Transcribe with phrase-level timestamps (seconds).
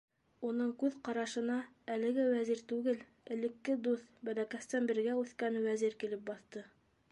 [0.51, 1.57] Уның күҙ ҡарашына
[1.95, 3.05] әлеге Вәзир түгел,
[3.37, 6.69] элекке дуҫ, бәләкәстән бергә үҫкән Вәзир килеп баҫты.